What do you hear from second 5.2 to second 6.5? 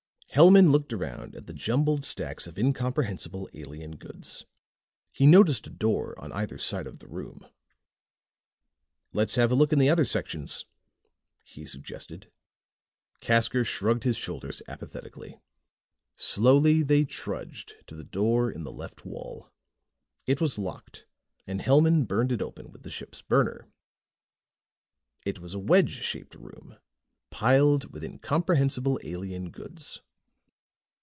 noticed a door on